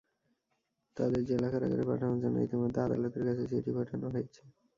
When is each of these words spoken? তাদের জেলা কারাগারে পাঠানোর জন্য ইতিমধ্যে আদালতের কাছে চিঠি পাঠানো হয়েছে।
তাদের 0.97 1.21
জেলা 1.29 1.47
কারাগারে 1.49 1.83
পাঠানোর 1.89 2.19
জন্য 2.23 2.37
ইতিমধ্যে 2.41 2.79
আদালতের 2.81 3.23
কাছে 3.27 3.43
চিঠি 3.51 3.71
পাঠানো 3.77 4.05
হয়েছে। 4.13 4.41